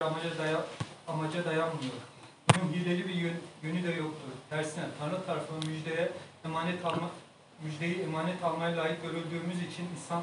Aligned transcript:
amaca, 0.00 0.38
daya, 0.38 0.64
amaca 1.08 1.44
dayanmıyor. 1.44 1.92
Bunun 2.54 2.72
hileli 2.72 3.08
bir 3.08 3.14
yön, 3.14 3.34
yönü 3.62 3.82
de 3.82 3.90
yoktur. 3.90 4.30
Tersine 4.50 4.84
Tanrı 4.98 5.26
tarafından 5.26 5.70
müjdeye 5.70 6.12
emanet 6.44 6.84
alma, 6.84 7.10
müjdeyi 7.64 8.00
emanet 8.02 8.44
almaya 8.44 8.76
layık 8.76 9.02
görüldüğümüz 9.02 9.62
için 9.72 9.88
insan 9.96 10.22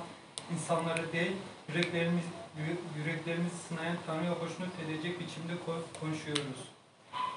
insanları 0.53 1.11
değil, 1.13 1.31
yüreklerimiz, 1.69 2.23
yü- 2.59 2.99
yüreklerimizi 2.99 3.55
sınayan 3.57 3.97
Tanrı'ya 4.07 4.31
hoşnut 4.31 4.69
edecek 4.85 5.19
biçimde 5.19 5.53
ko- 5.53 5.99
konuşuyoruz. 5.99 6.59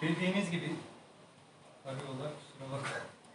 Bildiğiniz 0.02 0.50
gibi 0.50 0.70
arıyorlar, 1.84 2.32
kusura 2.38 2.72
bakma. 2.72 2.90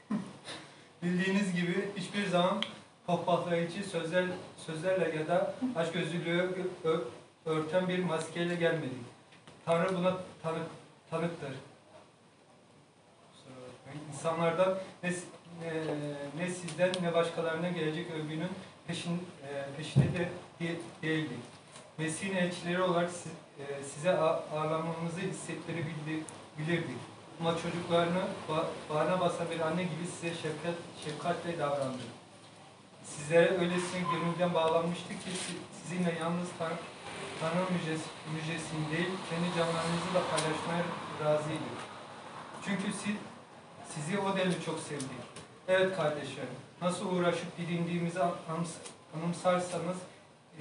Bildiğiniz 1.03 1.55
gibi 1.55 1.89
hiçbir 1.97 2.27
zaman 2.27 2.63
pohpahlayıcı 3.07 3.83
sözler, 3.83 4.25
sözlerle 4.65 5.15
ya 5.17 5.27
da 5.27 5.55
açgözlülüğü 5.75 6.55
ö- 6.83 7.01
örten 7.45 7.87
bir 7.87 8.03
maskeyle 8.03 8.55
gelmedik. 8.55 8.97
Tanrı 9.65 9.97
buna 9.97 10.17
tanık, 10.43 10.67
tanıktır. 11.09 11.51
İnsanlardan 14.13 14.77
ne, 15.03 15.09
ne, 15.61 15.73
ne 16.37 16.49
sizden 16.49 16.91
ne 17.01 17.13
başkalarına 17.13 17.69
gelecek 17.69 18.11
övgünün 18.11 18.49
peşin, 18.87 19.13
e, 19.47 19.65
peşinde 19.77 20.05
de 20.13 20.29
de- 20.59 20.79
değildik. 21.01 21.39
Mesih'in 21.97 22.35
elçileri 22.35 22.81
olarak 22.81 23.09
siz, 23.11 23.31
e, 23.59 23.83
size 23.83 24.17
ağırlanmamızı 24.17 25.19
hissettirebilirdik. 25.19 26.25
bilirdik. 26.59 26.97
Ama 27.39 27.53
çocuklarını 27.57 28.21
ba- 28.49 28.65
bağrına 28.89 29.19
basan 29.19 29.49
bir 29.49 29.59
anne 29.59 29.83
gibi 29.83 30.07
size 30.15 30.35
şefkat, 30.35 30.73
şefkatle 31.05 31.59
davrandı. 31.59 32.01
Sizlere 33.05 33.49
öylesine 33.57 33.99
gönülden 34.11 34.53
bağlanmıştı 34.53 35.09
ki 35.09 35.29
si- 35.31 35.57
sizinle 35.83 36.15
yalnız 36.19 36.47
Tanrı, 36.59 36.73
Tanrı 37.39 37.71
müjdesi, 37.73 38.03
değil, 38.91 39.09
kendi 39.29 39.47
canlarınızı 39.57 40.09
da 40.15 40.21
paylaşmaya 40.31 40.83
razıydı. 41.25 41.69
Çünkü 42.65 42.83
siz, 43.03 43.15
sizi 43.95 44.19
o 44.19 44.37
denli 44.37 44.65
çok 44.65 44.79
sevdik. 44.79 45.21
Evet 45.67 45.95
kardeşlerim, 45.97 46.55
nasıl 46.81 47.15
uğraşıp 47.15 47.57
didindiğimizi 47.57 48.19
anıms- 48.19 48.81
anımsarsanız 49.17 49.97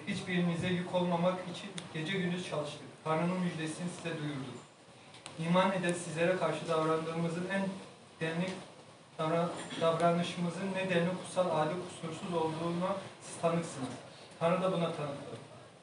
hiçbirinize 0.06 0.66
yük 0.66 0.94
olmamak 0.94 1.34
için 1.54 1.70
gece 1.94 2.18
gündüz 2.18 2.48
çalıştık. 2.50 2.80
Tanrı'nın 3.04 3.38
müjdesini 3.40 3.88
size 3.96 4.18
duyurduk. 4.18 4.58
İman 5.38 5.72
eden 5.72 5.92
sizlere 5.92 6.36
karşı 6.36 6.68
davrandığımızın 6.68 7.48
en 7.52 7.66
denli 8.20 8.50
davra- 9.18 9.48
davranışımızın 9.80 10.72
ne 10.74 10.90
denli 10.90 11.08
kutsal, 11.10 11.60
adil, 11.60 11.76
kusursuz 11.88 12.34
olduğuna 12.34 12.96
siz 13.22 13.40
tanıksınız. 13.40 13.88
Tanrı 14.40 14.62
da 14.62 14.72
buna 14.72 14.92
tanıktır. 14.92 15.38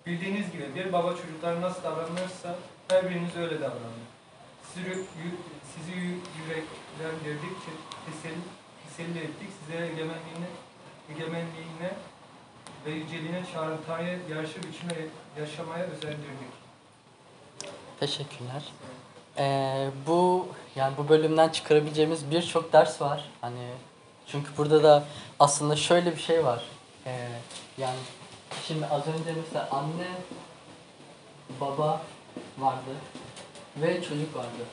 Bildiğiniz 0.05 0.51
gibi 0.51 0.75
bir 0.75 0.93
baba 0.93 1.15
çocuklara 1.15 1.61
nasıl 1.61 1.83
davranırsa 1.83 2.55
her 2.87 3.09
biriniz 3.09 3.35
öyle 3.35 3.61
davranın. 3.61 4.01
Sizi, 4.73 4.89
sizi 5.75 5.91
yü- 5.91 6.19
yüreklendirdikçe 6.39 7.71
teselli, 8.05 8.41
teselli 8.87 9.19
ettik. 9.19 9.49
Size 9.65 9.77
egemenliğine, 9.85 10.47
egemenliğine 11.09 11.91
ve 12.85 12.91
yüceliğine 12.91 13.43
çağıran 13.53 13.77
Tanrı'ya 13.87 14.17
yarışı 14.29 14.57
biçimde 14.63 15.07
yaşamaya 15.39 15.83
özendirdik. 15.83 16.51
Teşekkürler. 17.99 18.63
Ee, 19.37 19.89
bu 20.07 20.47
yani 20.75 20.97
bu 20.97 21.09
bölümden 21.09 21.49
çıkarabileceğimiz 21.49 22.31
birçok 22.31 22.73
ders 22.73 23.01
var. 23.01 23.29
Hani 23.41 23.67
çünkü 24.27 24.49
burada 24.57 24.83
da 24.83 25.03
aslında 25.39 25.75
şöyle 25.75 26.15
bir 26.15 26.21
şey 26.21 26.45
var. 26.45 26.63
Ee, 27.05 27.27
yani 27.77 27.97
şimdi 28.71 28.85
az 28.85 29.07
önce 29.07 29.33
mesela 29.45 29.69
anne, 29.71 30.07
baba 31.61 32.01
vardı 32.59 32.95
ve 33.77 34.03
çocuk 34.03 34.35
vardı. 34.35 34.65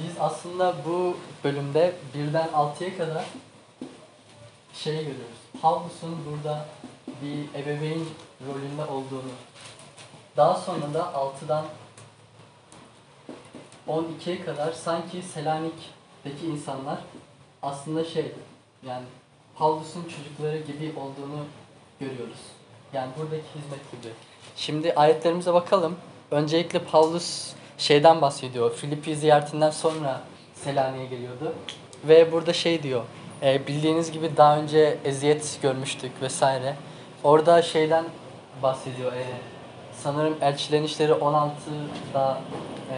Biz 0.00 0.20
aslında 0.20 0.74
bu 0.86 1.16
bölümde 1.44 1.94
birden 2.14 2.48
altıya 2.48 2.98
kadar 2.98 3.24
şey 4.74 4.96
görüyoruz. 4.96 5.38
Pavlus'un 5.62 6.18
burada 6.30 6.64
bir 7.22 7.60
ebeveyn 7.62 8.04
rolünde 8.46 8.84
olduğunu 8.84 9.32
daha 10.36 10.54
sonra 10.54 10.94
da 10.94 11.00
6'dan 11.00 11.64
12'ye 13.88 14.44
kadar 14.44 14.72
sanki 14.72 15.22
Selanik'teki 15.22 16.46
insanlar 16.46 16.98
aslında 17.62 18.04
şey 18.04 18.32
yani 18.86 19.04
Pavlus'un 19.58 20.02
çocukları 20.02 20.58
gibi 20.58 20.92
olduğunu 20.98 21.44
görüyoruz. 22.00 22.38
Yani 22.92 23.08
buradaki 23.18 23.42
hizmet 23.54 23.92
gibi. 23.92 24.12
Şimdi 24.56 24.92
ayetlerimize 24.92 25.54
bakalım. 25.54 25.96
Öncelikle 26.30 26.78
Pavlus 26.78 27.52
şeyden 27.78 28.20
bahsediyor. 28.20 28.74
Filipi 28.74 29.16
ziyaretinden 29.16 29.70
sonra 29.70 30.20
Selanik'e 30.54 31.06
geliyordu. 31.06 31.54
Ve 32.04 32.32
burada 32.32 32.52
şey 32.52 32.82
diyor. 32.82 33.02
e, 33.42 33.66
bildiğiniz 33.66 34.12
gibi 34.12 34.36
daha 34.36 34.58
önce 34.58 34.98
eziyet 35.04 35.58
görmüştük 35.62 36.22
vesaire. 36.22 36.76
Orada 37.24 37.62
şeyden 37.62 38.04
bahsediyor. 38.62 39.12
E, 39.12 39.24
sanırım 40.02 40.36
Elçilerin 40.40 40.84
İşleri 40.84 41.12
16'da 41.12 42.40
e, 42.90 42.96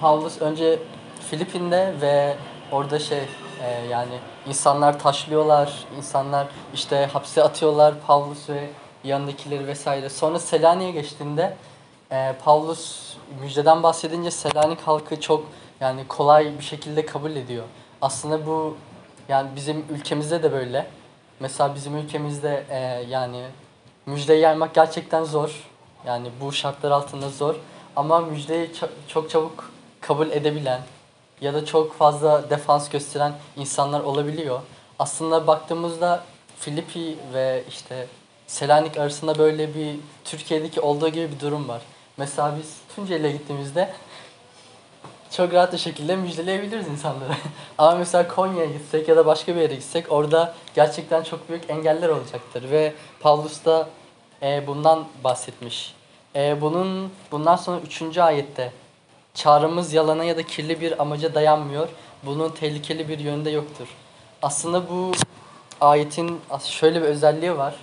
Pavlus 0.00 0.40
önce 0.42 0.78
Filipin'de 1.30 1.94
ve 2.00 2.36
orada 2.72 2.98
şey 2.98 3.18
e, 3.62 3.86
yani 3.90 4.18
insanlar 4.46 4.98
taşlıyorlar, 4.98 5.84
insanlar 5.96 6.46
işte 6.74 7.08
hapse 7.12 7.42
atıyorlar 7.42 7.94
Pavlus 8.06 8.48
ve 8.50 8.68
yanındakileri 9.04 9.66
vesaire. 9.66 10.08
Sonra 10.08 10.38
Selanik'e 10.38 10.90
geçtiğinde 10.90 11.56
e, 12.12 12.34
Pavlus 12.44 13.12
müjdeden 13.40 13.82
bahsedince 13.82 14.30
Selanik 14.30 14.80
halkı 14.80 15.20
çok 15.20 15.46
yani 15.80 16.08
kolay 16.08 16.58
bir 16.58 16.64
şekilde 16.64 17.06
kabul 17.06 17.30
ediyor. 17.30 17.64
Aslında 18.02 18.46
bu 18.46 18.76
yani 19.28 19.50
bizim 19.56 19.84
ülkemizde 19.90 20.42
de 20.42 20.52
böyle. 20.52 20.86
Mesela 21.40 21.74
bizim 21.74 21.96
ülkemizde 21.96 22.64
e, 22.70 22.78
yani 23.08 23.44
müjdeyi 24.06 24.40
yaymak 24.40 24.74
gerçekten 24.74 25.24
zor. 25.24 25.68
Yani 26.06 26.28
bu 26.40 26.52
şartlar 26.52 26.90
altında 26.90 27.28
zor. 27.28 27.54
Ama 27.96 28.20
müjdeyi 28.20 28.70
ço- 28.70 28.88
çok 29.08 29.30
çabuk 29.30 29.70
kabul 30.00 30.30
edebilen 30.30 30.80
ya 31.42 31.54
da 31.54 31.64
çok 31.64 31.94
fazla 31.94 32.50
defans 32.50 32.88
gösteren 32.88 33.32
insanlar 33.56 34.00
olabiliyor. 34.00 34.60
Aslında 34.98 35.46
baktığımızda 35.46 36.24
Filipi 36.58 37.16
ve 37.34 37.64
işte 37.68 38.06
Selanik 38.46 38.96
arasında 38.96 39.38
böyle 39.38 39.74
bir 39.74 39.96
Türkiye'deki 40.24 40.80
olduğu 40.80 41.08
gibi 41.08 41.30
bir 41.32 41.40
durum 41.40 41.68
var. 41.68 41.82
Mesela 42.16 42.54
biz 42.58 42.76
Tunceli'ye 42.96 43.32
gittiğimizde 43.32 43.94
çok 45.30 45.54
rahat 45.54 45.72
bir 45.72 45.78
şekilde 45.78 46.16
müjdeleyebiliriz 46.16 46.88
insanları. 46.88 47.32
Ama 47.78 47.94
mesela 47.94 48.28
Konya'ya 48.28 48.70
gitsek 48.70 49.08
ya 49.08 49.16
da 49.16 49.26
başka 49.26 49.56
bir 49.56 49.60
yere 49.60 49.74
gitsek 49.74 50.12
orada 50.12 50.54
gerçekten 50.74 51.22
çok 51.22 51.48
büyük 51.48 51.70
engeller 51.70 52.08
olacaktır. 52.08 52.70
Ve 52.70 52.92
Pavlus 53.20 53.64
da 53.64 53.88
e, 54.42 54.66
bundan 54.66 55.06
bahsetmiş. 55.24 55.94
E, 56.36 56.60
bunun 56.60 57.12
bundan 57.30 57.56
sonra 57.56 57.80
3. 57.80 58.18
ayette 58.18 58.72
çağrımız 59.34 59.92
yalana 59.92 60.24
ya 60.24 60.36
da 60.36 60.42
kirli 60.42 60.80
bir 60.80 61.02
amaca 61.02 61.34
dayanmıyor. 61.34 61.88
Bunun 62.22 62.48
tehlikeli 62.48 63.08
bir 63.08 63.18
yönde 63.18 63.50
yoktur. 63.50 63.88
Aslında 64.42 64.90
bu 64.90 65.12
ayetin 65.80 66.40
şöyle 66.64 67.02
bir 67.02 67.06
özelliği 67.06 67.56
var. 67.56 67.74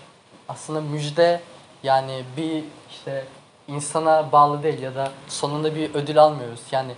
Aslında 0.50 0.82
müjde 0.82 1.42
yani 1.84 2.24
bir 2.38 2.64
işte 2.90 3.26
insana 3.68 4.32
bağlı 4.32 4.64
değil 4.64 4.82
ya 4.82 4.96
da 4.96 5.12
sonunda 5.28 5.76
bir 5.76 5.96
ödül 5.96 6.24
almıyoruz. 6.24 6.62
Yani 6.72 6.92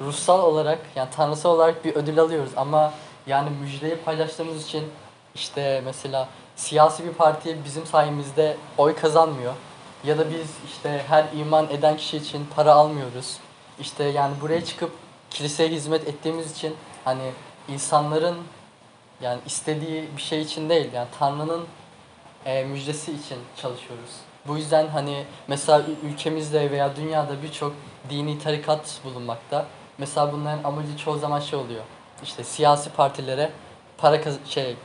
ruhsal 0.00 0.42
olarak 0.42 0.78
yani 0.96 1.08
tanrısal 1.16 1.50
olarak 1.50 1.84
bir 1.84 1.94
ödül 1.94 2.20
alıyoruz 2.20 2.50
ama 2.56 2.92
yani 3.26 3.50
müjdeyi 3.50 3.96
paylaştığımız 3.96 4.64
için 4.64 4.84
işte 5.34 5.82
mesela 5.84 6.28
siyasi 6.56 7.04
bir 7.04 7.12
parti 7.12 7.56
bizim 7.64 7.86
sayemizde 7.86 8.56
oy 8.78 8.96
kazanmıyor. 8.96 9.52
Ya 10.04 10.18
da 10.18 10.30
biz 10.30 10.50
işte 10.66 11.04
her 11.08 11.24
iman 11.34 11.70
eden 11.70 11.96
kişi 11.96 12.16
için 12.16 12.46
para 12.56 12.72
almıyoruz. 12.72 13.36
İşte 13.80 14.04
yani 14.04 14.34
buraya 14.40 14.64
çıkıp 14.64 14.90
kiliseye 15.30 15.68
hizmet 15.68 16.08
ettiğimiz 16.08 16.52
için 16.52 16.76
hani 17.04 17.30
insanların 17.68 18.36
yani 19.20 19.40
istediği 19.46 20.08
bir 20.16 20.22
şey 20.22 20.40
için 20.40 20.68
değil 20.68 20.92
yani 20.92 21.08
Tanrı'nın 21.18 21.64
e, 22.44 22.64
müjdesi 22.64 23.12
için 23.12 23.38
çalışıyoruz. 23.56 24.10
Bu 24.46 24.56
yüzden 24.56 24.86
hani 24.88 25.24
mesela 25.48 25.82
ülkemizde 26.02 26.70
veya 26.70 26.96
dünyada 26.96 27.42
birçok 27.42 27.72
dini 28.10 28.38
tarikat 28.38 29.00
bulunmakta. 29.04 29.66
Mesela 29.98 30.32
bunların 30.32 30.64
amacı 30.64 30.96
çoğu 30.98 31.18
zaman 31.18 31.40
şey 31.40 31.58
oluyor. 31.58 31.82
İşte 32.22 32.44
siyasi 32.44 32.90
partilere 32.90 33.50
para 33.98 34.20
kaz- 34.20 34.38
şey 34.48 34.70
e, 34.70 34.76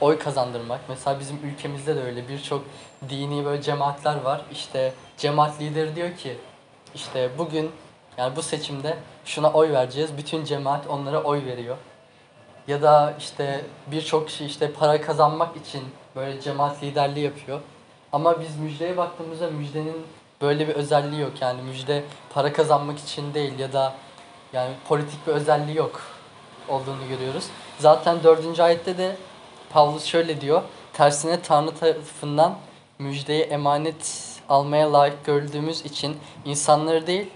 oy 0.00 0.18
kazandırmak. 0.18 0.80
Mesela 0.88 1.20
bizim 1.20 1.36
ülkemizde 1.44 1.96
de 1.96 2.02
öyle 2.02 2.28
birçok 2.28 2.64
dini 3.08 3.44
böyle 3.44 3.62
cemaatler 3.62 4.20
var. 4.20 4.40
İşte 4.52 4.92
cemaat 5.18 5.60
lideri 5.60 5.96
diyor 5.96 6.16
ki 6.16 6.36
işte 6.94 7.30
bugün 7.38 7.70
yani 8.18 8.36
bu 8.36 8.42
seçimde 8.42 8.96
şuna 9.24 9.52
oy 9.52 9.72
vereceğiz. 9.72 10.16
Bütün 10.16 10.44
cemaat 10.44 10.86
onlara 10.86 11.22
oy 11.22 11.44
veriyor. 11.44 11.76
Ya 12.68 12.82
da 12.82 13.14
işte 13.18 13.64
birçok 13.86 14.28
kişi 14.28 14.44
işte 14.44 14.72
para 14.72 15.00
kazanmak 15.00 15.56
için 15.56 15.82
böyle 16.16 16.40
cemaat 16.40 16.82
liderliği 16.82 17.24
yapıyor. 17.24 17.60
Ama 18.12 18.40
biz 18.40 18.56
müjdeye 18.58 18.96
baktığımızda 18.96 19.50
müjdenin 19.50 20.06
böyle 20.42 20.68
bir 20.68 20.74
özelliği 20.74 21.20
yok. 21.20 21.32
Yani 21.40 21.62
müjde 21.62 22.04
para 22.34 22.52
kazanmak 22.52 22.98
için 22.98 23.34
değil 23.34 23.58
ya 23.58 23.72
da 23.72 23.94
yani 24.52 24.70
politik 24.88 25.26
bir 25.26 25.32
özelliği 25.32 25.76
yok 25.76 26.00
olduğunu 26.68 27.08
görüyoruz. 27.08 27.44
Zaten 27.78 28.22
dördüncü 28.22 28.62
ayette 28.62 28.98
de 28.98 29.16
Pavlus 29.70 30.04
şöyle 30.04 30.40
diyor. 30.40 30.62
Tersine 30.92 31.42
Tanrı 31.42 31.74
tarafından 31.74 32.54
müjdeyi 32.98 33.42
emanet 33.42 34.32
almaya 34.48 34.92
layık 34.92 35.24
gördüğümüz 35.24 35.84
için 35.84 36.16
insanları 36.44 37.06
değil, 37.06 37.30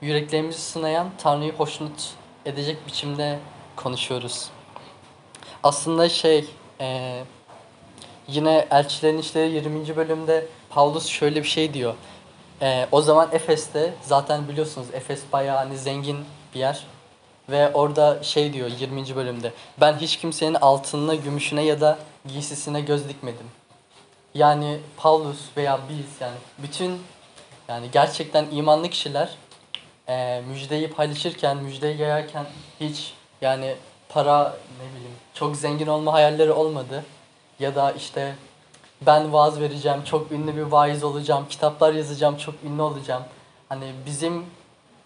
yüreklerimizi 0.00 0.60
sınayan 0.60 1.10
Tanrı'yı 1.18 1.52
hoşnut 1.52 2.14
edecek 2.46 2.86
biçimde 2.86 3.38
konuşuyoruz. 3.76 4.50
Aslında 5.62 6.08
şey, 6.08 6.44
eee, 6.80 7.24
yine 8.28 8.66
Elçilerin 8.70 9.18
İşleri 9.18 9.50
20. 9.50 9.96
bölümde 9.96 10.46
Pavlus 10.70 11.06
şöyle 11.06 11.42
bir 11.42 11.48
şey 11.48 11.74
diyor. 11.74 11.94
Eee, 12.62 12.88
o 12.92 13.02
zaman 13.02 13.28
Efes'te 13.32 13.94
zaten 14.02 14.48
biliyorsunuz 14.48 14.86
Efes 14.92 15.20
bayağı 15.32 15.56
hani 15.56 15.78
zengin 15.78 16.24
bir 16.54 16.60
yer. 16.60 16.86
Ve 17.48 17.72
orada 17.72 18.22
şey 18.22 18.52
diyor 18.52 18.70
20. 18.80 19.16
bölümde. 19.16 19.52
Ben 19.80 19.96
hiç 19.98 20.16
kimsenin 20.16 20.54
altınına, 20.54 21.14
gümüşüne 21.14 21.62
ya 21.62 21.80
da 21.80 21.98
giysisine 22.28 22.80
göz 22.80 23.08
dikmedim. 23.08 23.46
Yani 24.34 24.78
Paulus 24.96 25.40
veya 25.56 25.80
biz 25.88 26.06
yani 26.20 26.36
bütün 26.58 27.02
yani 27.68 27.86
gerçekten 27.92 28.46
imanlı 28.52 28.88
kişiler 28.90 29.30
eee, 30.08 30.42
müjdeyi 30.48 30.88
paylaşırken, 30.90 31.56
müjdeyi 31.56 32.00
yayarken 32.00 32.46
hiç 32.80 33.12
yani 33.40 33.74
para 34.08 34.56
ne 34.80 34.96
bileyim 34.96 35.16
çok 35.34 35.56
zengin 35.56 35.86
olma 35.86 36.12
hayalleri 36.12 36.52
olmadı. 36.52 37.04
Ya 37.58 37.74
da 37.74 37.92
işte 37.92 38.34
ben 39.06 39.32
vaaz 39.32 39.60
vereceğim, 39.60 40.04
çok 40.04 40.32
ünlü 40.32 40.56
bir 40.56 40.62
vaiz 40.62 41.04
olacağım, 41.04 41.46
kitaplar 41.50 41.92
yazacağım, 41.92 42.36
çok 42.36 42.54
ünlü 42.64 42.82
olacağım. 42.82 43.22
Hani 43.68 43.92
bizim 44.06 44.46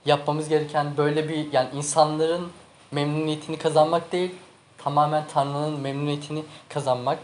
yapmamız 0.06 0.49
gereken 0.49 0.97
böyle 0.97 1.29
bir 1.29 1.53
yani 1.53 1.69
insanların 1.75 2.53
memnuniyetini 2.91 3.59
kazanmak 3.59 4.12
değil, 4.12 4.35
tamamen 4.79 5.25
Tanrı'nın 5.35 5.81
memnuniyetini 5.81 6.43
kazanmak. 6.69 7.19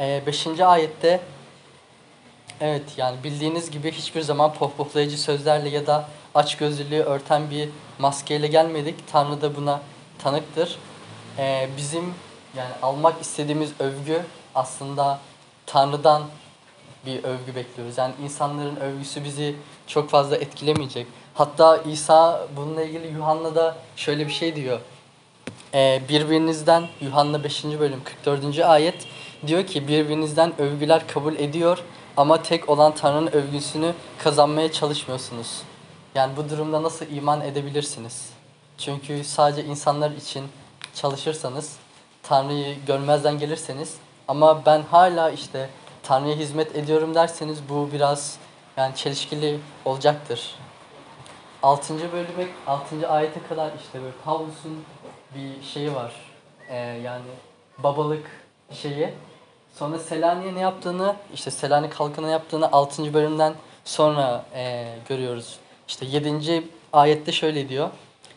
Ee, 0.00 0.22
beşinci 0.26 0.64
ayette 0.64 1.20
evet 2.60 2.82
yani 2.96 3.16
bildiğiniz 3.24 3.70
gibi 3.70 3.92
hiçbir 3.92 4.20
zaman 4.20 4.54
pohpohlayıcı 4.54 5.18
sözlerle 5.18 5.68
ya 5.68 5.86
da 5.86 6.08
açgözlülüğü 6.34 7.02
örten 7.02 7.50
bir 7.50 7.68
maskeyle 7.98 8.46
gelmedik. 8.46 8.94
Tanrı 9.12 9.42
da 9.42 9.56
buna 9.56 9.80
tanıktır. 10.18 10.78
Ee, 11.38 11.68
bizim 11.76 12.14
yani 12.56 12.70
almak 12.82 13.20
istediğimiz 13.20 13.72
övgü 13.80 14.22
aslında 14.54 15.18
Tanrı'dan 15.66 16.22
bir 17.06 17.24
övgü 17.24 17.54
bekliyoruz. 17.54 17.98
Yani 17.98 18.14
insanların 18.24 18.76
övgüsü 18.76 19.24
bizi 19.24 19.56
çok 19.86 20.10
fazla 20.10 20.36
etkilemeyecek. 20.36 21.06
Hatta 21.34 21.76
İsa 21.76 22.48
bununla 22.56 22.82
ilgili 22.82 23.06
Yuhanna'da 23.06 23.76
şöyle 23.96 24.26
bir 24.26 24.32
şey 24.32 24.56
diyor. 24.56 24.80
Ee, 25.74 26.02
birbirinizden 26.08 26.88
Yuhanna 27.00 27.44
5. 27.44 27.64
bölüm 27.64 28.00
44. 28.24 28.58
ayet 28.58 29.06
diyor 29.46 29.66
ki 29.66 29.88
birbirinizden 29.88 30.60
övgüler 30.60 31.08
kabul 31.08 31.36
ediyor 31.36 31.78
ama 32.16 32.42
tek 32.42 32.68
olan 32.68 32.94
Tanrı'nın 32.94 33.32
övgüsünü 33.32 33.92
kazanmaya 34.18 34.72
çalışmıyorsunuz. 34.72 35.62
Yani 36.14 36.36
bu 36.36 36.48
durumda 36.48 36.82
nasıl 36.82 37.06
iman 37.06 37.40
edebilirsiniz? 37.40 38.30
Çünkü 38.78 39.24
sadece 39.24 39.64
insanlar 39.64 40.10
için 40.10 40.44
çalışırsanız, 40.94 41.76
Tanrı'yı 42.22 42.84
görmezden 42.86 43.38
gelirseniz 43.38 43.96
ama 44.28 44.66
ben 44.66 44.82
hala 44.82 45.30
işte 45.30 45.70
Tanrı'ya 46.02 46.36
hizmet 46.36 46.76
ediyorum 46.76 47.14
derseniz 47.14 47.58
bu 47.68 47.88
biraz 47.92 48.38
yani 48.76 48.96
çelişkili 48.96 49.60
olacaktır. 49.84 50.54
6. 51.62 52.12
bölüme 52.12 52.48
6. 52.66 53.08
ayete 53.08 53.40
kadar 53.48 53.70
işte 53.84 54.02
böyle 54.02 54.14
Pavlus'un 54.24 54.84
bir 55.34 55.62
şeyi 55.62 55.94
var. 55.94 56.12
Ee, 56.68 56.76
yani 56.76 57.24
babalık 57.78 58.26
şeyi. 58.72 59.14
Sonra 59.74 59.98
Selanik'e 59.98 60.54
ne 60.54 60.60
yaptığını, 60.60 61.16
işte 61.34 61.50
Selanik 61.50 61.94
halkına 61.94 62.30
yaptığını 62.30 62.72
6. 62.72 63.14
bölümden 63.14 63.54
sonra 63.84 64.44
ee, 64.54 64.94
görüyoruz. 65.08 65.58
İşte 65.88 66.06
7. 66.06 66.64
ayette 66.92 67.32
şöyle 67.32 67.68
diyor. 67.68 67.90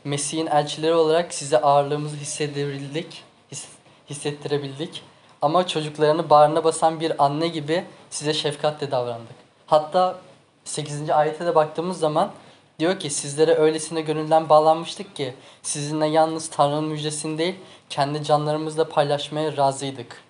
Mesih'in 0.03 0.47
elçileri 0.47 0.93
olarak 0.93 1.33
size 1.33 1.61
ağırlığımızı 1.61 2.15
hissedebildik, 2.15 3.23
his- 3.51 3.67
hissettirebildik. 4.09 5.03
Ama 5.41 5.67
çocuklarını 5.67 6.29
bağrına 6.29 6.63
basan 6.63 6.99
bir 6.99 7.25
anne 7.25 7.47
gibi 7.47 7.83
size 8.09 8.33
şefkatle 8.33 8.91
davrandık. 8.91 9.35
Hatta 9.67 10.19
8. 10.65 11.09
ayete 11.09 11.45
de 11.45 11.55
baktığımız 11.55 11.99
zaman 11.99 12.31
diyor 12.79 12.99
ki 12.99 13.09
sizlere 13.09 13.55
öylesine 13.55 14.01
gönülden 14.01 14.49
bağlanmıştık 14.49 15.15
ki 15.15 15.33
sizinle 15.63 16.07
yalnız 16.07 16.49
Tanrı'nın 16.49 16.83
müjdesini 16.83 17.37
değil 17.37 17.55
kendi 17.89 18.23
canlarımızla 18.23 18.89
paylaşmaya 18.89 19.57
razıydık. 19.57 20.21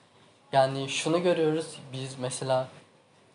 Yani 0.54 0.90
şunu 0.90 1.24
görüyoruz 1.24 1.66
biz 1.94 2.16
mesela 2.20 2.68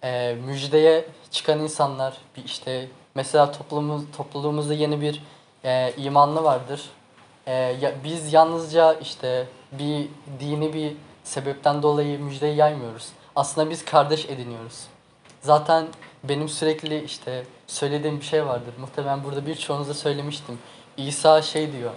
e, 0.04 0.36
müjdeye 0.46 1.04
çıkan 1.30 1.60
insanlar 1.60 2.16
bir 2.36 2.44
işte 2.44 2.88
mesela 3.14 3.52
toplumumuz 3.52 4.02
topluluğumuzda 4.16 4.74
yeni 4.74 5.00
bir 5.00 5.22
e, 5.64 5.92
imanlı 5.96 6.44
vardır. 6.44 6.90
E, 7.46 7.52
ya, 7.52 7.92
biz 8.04 8.32
yalnızca 8.32 8.92
işte 8.94 9.46
bir 9.72 10.08
dini 10.40 10.72
bir 10.72 10.92
sebepten 11.24 11.82
dolayı 11.82 12.20
müjdeyi 12.20 12.56
yaymıyoruz. 12.56 13.08
Aslında 13.36 13.70
biz 13.70 13.84
kardeş 13.84 14.24
ediniyoruz. 14.24 14.84
Zaten 15.40 15.86
benim 16.24 16.48
sürekli 16.48 17.04
işte 17.04 17.44
söylediğim 17.66 18.20
bir 18.20 18.24
şey 18.24 18.46
vardır. 18.46 18.74
Muhtemelen 18.80 19.24
burada 19.24 19.46
birçoğunuza 19.46 19.94
söylemiştim. 19.94 20.58
İsa 20.96 21.42
şey 21.42 21.72
diyor. 21.72 21.90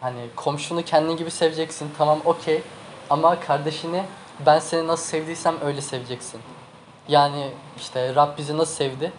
Hani 0.00 0.20
komşunu 0.36 0.82
kendin 0.82 1.16
gibi 1.16 1.30
seveceksin. 1.30 1.90
Tamam 1.98 2.20
okey. 2.24 2.62
Ama 3.10 3.40
kardeşini 3.40 4.02
ben 4.46 4.58
seni 4.58 4.86
nasıl 4.86 5.04
sevdiysem 5.04 5.54
öyle 5.64 5.80
seveceksin. 5.80 6.40
Yani 7.08 7.50
işte 7.76 8.14
Rab 8.14 8.38
bizi 8.38 8.58
nasıl 8.58 8.74
sevdi? 8.74 9.12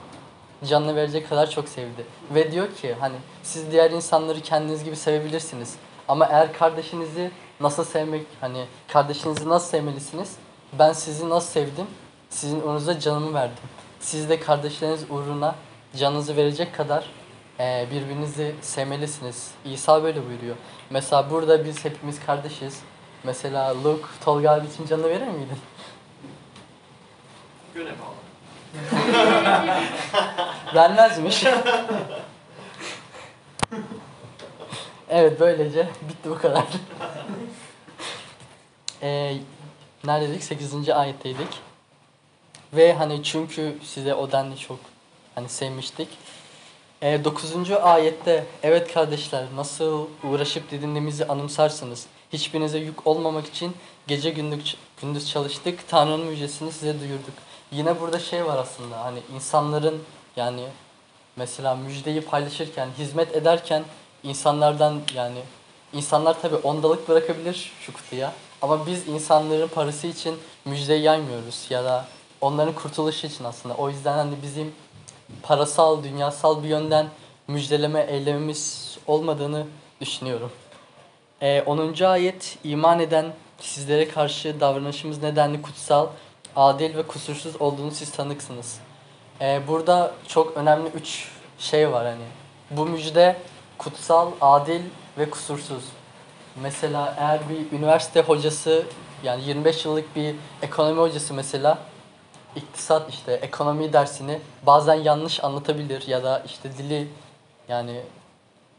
Canını 0.66 0.96
verecek 0.96 1.30
kadar 1.30 1.50
çok 1.50 1.70
sevdi. 1.70 2.06
Ve 2.36 2.52
diyor 2.52 2.76
ki 2.76 2.96
hani 3.00 3.16
siz 3.44 3.72
diğer 3.72 3.92
insanları 3.92 4.42
kendiniz 4.42 4.84
gibi 4.84 4.96
sevebilirsiniz. 4.96 5.76
Ama 6.08 6.26
eğer 6.26 6.54
kardeşinizi 6.54 7.32
nasıl 7.60 7.84
sevmek 7.84 8.26
hani 8.42 8.66
kardeşinizi 8.88 9.50
nasıl 9.50 9.68
sevmelisiniz? 9.70 10.36
Ben 10.80 10.94
sizi 10.94 11.30
nasıl 11.30 11.50
sevdim? 11.52 11.86
Sizin 12.30 12.62
uğrunuza 12.62 13.00
canımı 13.00 13.34
verdim. 13.34 13.64
Siz 14.00 14.30
de 14.30 14.40
kardeşleriniz 14.40 15.12
uğruna 15.12 15.56
canınızı 15.98 16.36
verecek 16.38 16.76
kadar 16.76 17.06
eee, 17.60 17.88
birbirinizi 17.92 18.56
sevmelisiniz. 18.62 19.52
İsa 19.66 20.04
böyle 20.04 20.28
buyuruyor. 20.30 20.56
Mesela 20.90 21.30
burada 21.30 21.66
biz 21.66 21.86
hepimiz 21.86 22.26
kardeşiz. 22.26 22.80
Mesela 23.24 23.84
Luke, 23.84 24.06
Tolga 24.26 24.52
abi 24.52 24.68
için 24.68 24.86
canını 24.88 25.10
verir 25.10 25.28
miydin? 25.28 25.58
Göne 27.80 27.92
bağlı. 27.92 28.16
Vermezmiş. 30.76 31.44
evet 35.10 35.40
böylece 35.40 35.90
bitti 36.02 36.30
bu 36.30 36.38
kadar. 36.38 36.64
ee, 39.02 39.38
neredeydik? 40.04 40.44
8. 40.44 40.90
ayetteydik. 40.90 41.48
Ve 42.74 42.94
hani 42.94 43.24
çünkü 43.24 43.78
size 43.84 44.14
o 44.14 44.32
denli 44.32 44.58
çok 44.58 44.80
hani 45.36 45.50
sevmiştik. 45.50 46.08
Ee, 47.02 47.24
9. 47.24 47.72
ayette 47.72 48.46
evet 48.64 48.94
kardeşler 48.94 49.46
nasıl 49.56 50.08
uğraşıp 50.24 50.72
didindiğimizi 50.72 51.28
anımsarsınız. 51.28 52.06
Hiçbirinize 52.34 52.80
yük 52.80 53.08
olmamak 53.08 53.48
için 53.48 53.76
gece 54.08 54.30
gündüz, 54.30 54.78
gündüz 55.02 55.30
çalıştık. 55.30 55.88
Tanrı'nın 55.88 56.26
müjdesini 56.26 56.72
size 56.72 57.00
duyurduk. 57.00 57.49
Yine 57.72 58.02
burada 58.02 58.20
şey 58.20 58.46
var 58.46 58.58
aslında 58.58 59.06
hani 59.06 59.20
insanların 59.36 60.04
yani 60.36 60.64
mesela 61.36 61.76
müjdeyi 61.76 62.22
paylaşırken, 62.22 62.88
hizmet 62.98 63.36
ederken 63.36 63.84
insanlardan 64.24 65.02
yani 65.16 65.40
insanlar 65.94 66.42
tabi 66.42 66.56
ondalık 66.56 67.10
bırakabilir 67.10 67.72
şu 67.82 67.94
kutuya. 67.94 68.34
Ama 68.62 68.88
biz 68.88 69.08
insanların 69.08 69.68
parası 69.68 70.08
için 70.08 70.36
müjdeyi 70.66 71.02
yaymıyoruz 71.02 71.68
ya 71.70 71.84
da 71.84 72.06
onların 72.42 72.76
kurtuluşu 72.76 73.28
için 73.28 73.44
aslında. 73.44 73.76
O 73.76 73.90
yüzden 73.90 74.14
hani 74.14 74.36
bizim 74.44 74.74
parasal, 75.44 76.04
dünyasal 76.04 76.64
bir 76.64 76.68
yönden 76.68 77.08
müjdeleme 77.48 78.02
eylemimiz 78.02 78.98
olmadığını 79.08 79.66
düşünüyorum. 80.02 80.52
Ee, 81.42 81.62
10. 81.66 82.04
ayet 82.04 82.58
iman 82.64 83.00
eden 83.00 83.34
sizlere 83.60 84.08
karşı 84.08 84.60
davranışımız 84.60 85.24
nedenli 85.24 85.62
kutsal, 85.62 86.08
adil 86.56 86.98
ve 86.98 87.04
kusursuz 87.04 87.62
olduğunu 87.62 87.92
siz 87.92 88.12
tanıksınız. 88.12 88.80
Ee, 89.42 89.62
burada 89.68 90.12
çok 90.28 90.58
önemli 90.58 90.90
üç 90.90 91.32
şey 91.60 91.92
var 91.92 92.06
hani. 92.06 92.26
Bu 92.72 92.86
müjde 92.86 93.36
kutsal, 93.78 94.32
adil 94.42 94.82
ve 95.18 95.30
kusursuz. 95.30 95.84
Mesela 96.62 97.16
eğer 97.18 97.40
bir 97.50 97.78
üniversite 97.78 98.22
hocası 98.22 98.86
yani 99.24 99.44
25 99.44 99.86
yıllık 99.86 100.16
bir 100.16 100.36
ekonomi 100.62 101.00
hocası 101.00 101.34
mesela 101.34 101.78
iktisat 102.56 103.10
işte 103.10 103.34
ekonomi 103.34 103.94
dersini 103.94 104.40
bazen 104.66 104.96
yanlış 104.96 105.44
anlatabilir 105.44 106.08
ya 106.08 106.24
da 106.24 106.44
işte 106.46 106.78
dili 106.78 107.08
yani 107.68 108.02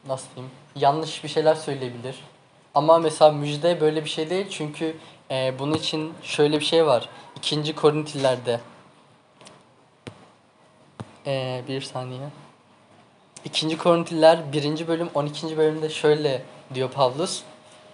nasıl 0.07 0.27
diyeyim 0.35 0.55
yanlış 0.77 1.25
bir 1.25 1.29
şeyler 1.29 1.55
söyleyebilir. 1.55 2.17
Ama 2.75 2.99
mesela 2.99 3.33
müjde 3.33 3.81
böyle 3.81 4.05
bir 4.05 4.11
şey 4.11 4.31
değil 4.31 4.47
çünkü 4.51 4.97
e, 5.31 5.59
bunun 5.59 5.75
için 5.75 6.13
şöyle 6.23 6.61
bir 6.61 6.65
şey 6.65 6.87
var. 6.87 7.09
İkinci 7.37 7.75
Korintliler'de 7.75 8.61
e, 11.27 11.63
bir 11.69 11.81
saniye. 11.81 12.29
İkinci 13.45 13.79
Korintliler 13.79 14.53
1. 14.53 14.89
bölüm 14.89 15.09
12. 15.15 15.57
bölümde 15.57 15.89
şöyle 15.89 16.43
diyor 16.75 16.91
Pavlus. 16.91 17.43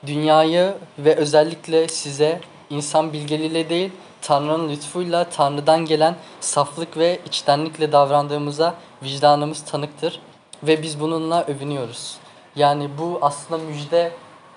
Dünyayı 0.07 0.75
ve 0.99 1.17
özellikle 1.17 1.89
size 1.89 2.41
insan 2.71 3.13
bilgeliğiyle 3.13 3.69
değil 3.69 3.91
Tanrı'nın 4.23 4.69
lütfuyla 4.69 5.25
Tanrı'dan 5.25 5.85
gelen 5.85 6.17
saflık 6.41 6.97
ve 6.97 7.21
içtenlikle 7.27 7.93
davrandığımıza 7.93 8.75
vicdanımız 9.03 9.65
tanıktır 9.65 10.21
ve 10.63 10.83
biz 10.83 11.01
bununla 11.01 11.45
övünüyoruz. 11.45 12.17
Yani 12.57 12.91
bu 12.99 13.19
aslında 13.23 13.65
müjde 13.65 14.13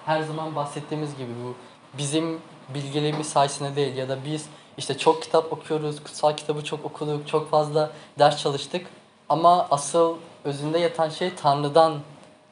her 0.09 0.21
zaman 0.21 0.55
bahsettiğimiz 0.55 1.17
gibi 1.17 1.31
bu 1.43 1.55
bizim 1.97 2.41
bilgiliğimiz 2.69 3.29
sayesinde 3.29 3.75
değil 3.75 3.95
ya 3.95 4.09
da 4.09 4.17
biz 4.25 4.45
işte 4.77 4.97
çok 4.97 5.21
kitap 5.21 5.53
okuyoruz, 5.53 6.03
kutsal 6.03 6.35
kitabı 6.35 6.63
çok 6.63 6.85
okuduk, 6.85 7.27
çok 7.27 7.49
fazla 7.49 7.91
ders 8.19 8.37
çalıştık 8.37 8.87
ama 9.29 9.67
asıl 9.71 10.17
özünde 10.43 10.79
yatan 10.79 11.09
şey 11.09 11.35
Tanrı'dan 11.35 11.93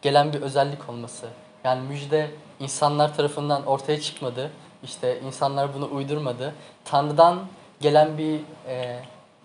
gelen 0.01 0.33
bir 0.33 0.41
özellik 0.41 0.89
olması. 0.89 1.27
Yani 1.63 1.87
müjde 1.87 2.31
insanlar 2.59 3.15
tarafından 3.15 3.65
ortaya 3.65 4.01
çıkmadı. 4.01 4.51
İşte 4.83 5.21
insanlar 5.21 5.73
bunu 5.73 5.89
uydurmadı. 5.91 6.53
Tanrı'dan 6.85 7.39
gelen 7.81 8.17
bir 8.17 8.39
e, 8.67 8.99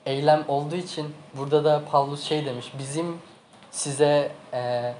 eylem 0.07 0.45
olduğu 0.49 0.77
için 0.77 1.15
burada 1.37 1.65
da 1.65 1.83
Pavlus 1.91 2.23
şey 2.23 2.47
demiş. 2.47 2.73
Bizim 2.79 3.19
size 3.71 4.33
e, 4.53 4.95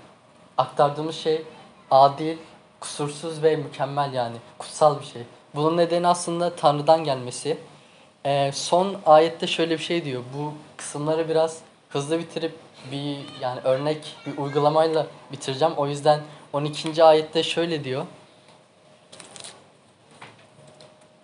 aktardığımız 0.59 1.17
şey 1.17 1.43
adil, 1.91 2.39
kusursuz 2.83 3.43
ve 3.43 3.57
mükemmel 3.57 4.13
yani 4.13 4.37
kutsal 4.59 5.01
bir 5.01 5.05
şey. 5.05 5.23
Bunun 5.55 5.77
nedeni 5.77 6.09
aslında 6.09 6.57
Tanrı'dan 6.57 7.05
gelmesi. 7.05 7.59
E, 8.27 8.53
son 8.53 8.97
ayette 9.07 9.47
şöyle 9.47 9.79
bir 9.79 9.83
şey 9.83 10.05
diyor. 10.05 10.23
Bu 10.37 10.53
kısımları 10.77 11.29
biraz 11.29 11.59
hızlı 11.89 12.19
bitirip 12.19 12.55
bir 12.93 13.17
yani 13.41 13.61
örnek 13.65 14.17
bir 14.27 14.39
uygulamayla 14.39 15.07
bitireceğim. 15.33 15.75
O 15.77 15.87
yüzden 15.87 16.21
12. 16.53 17.05
ayette 17.05 17.43
şöyle 17.43 17.85
diyor. 17.85 18.07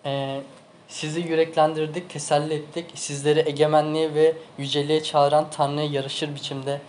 Ee, 0.05 0.41
sizi 0.87 1.21
yüreklendirdik, 1.21 2.09
teselli 2.09 2.53
ettik. 2.53 2.91
Sizleri 2.95 3.39
egemenliğe 3.49 4.13
ve 4.13 4.33
yüceliğe 4.57 5.03
çağıran 5.03 5.49
Tanrı'ya 5.51 5.85
yarışır 5.85 6.35
biçimde 6.35 6.81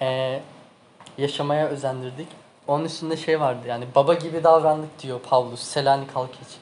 ee, 0.00 0.40
yaşamaya 1.18 1.66
özendirdik. 1.66 2.43
Onun 2.66 2.84
üstünde 2.84 3.16
şey 3.16 3.40
vardı 3.40 3.68
yani 3.68 3.84
baba 3.94 4.14
gibi 4.14 4.44
davrandık 4.44 5.02
diyor 5.02 5.20
Pavlus 5.20 5.60
Selanik 5.60 6.16
halkı 6.16 6.32
için. 6.32 6.60